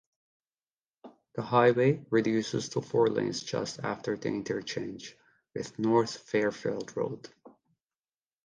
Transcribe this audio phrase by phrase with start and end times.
[1.35, 5.15] The highway reduces to four lanes just after the interchange
[5.53, 7.29] with North Fairfield Road.